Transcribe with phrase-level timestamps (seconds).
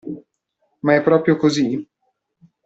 [0.81, 1.87] Ma è proprio così?